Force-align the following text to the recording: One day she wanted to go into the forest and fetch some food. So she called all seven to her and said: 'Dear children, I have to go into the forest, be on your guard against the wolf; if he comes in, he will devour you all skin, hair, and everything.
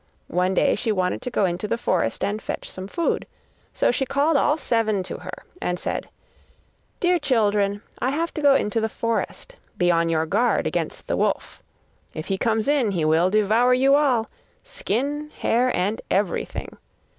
One 0.33 0.55
day 0.55 0.73
she 0.73 0.91
wanted 0.91 1.21
to 1.21 1.29
go 1.29 1.45
into 1.45 1.67
the 1.67 1.77
forest 1.77 2.23
and 2.23 2.41
fetch 2.41 2.67
some 2.67 2.87
food. 2.87 3.27
So 3.71 3.91
she 3.91 4.03
called 4.03 4.35
all 4.35 4.57
seven 4.57 5.03
to 5.03 5.17
her 5.17 5.43
and 5.61 5.77
said: 5.77 6.09
'Dear 6.99 7.19
children, 7.19 7.83
I 7.99 8.09
have 8.09 8.33
to 8.33 8.41
go 8.41 8.55
into 8.55 8.81
the 8.81 8.89
forest, 8.89 9.57
be 9.77 9.91
on 9.91 10.09
your 10.09 10.25
guard 10.25 10.65
against 10.65 11.05
the 11.05 11.17
wolf; 11.17 11.61
if 12.15 12.25
he 12.25 12.37
comes 12.39 12.67
in, 12.67 12.89
he 12.89 13.05
will 13.05 13.29
devour 13.29 13.75
you 13.75 13.93
all 13.93 14.27
skin, 14.63 15.29
hair, 15.37 15.69
and 15.77 16.01
everything. 16.09 16.77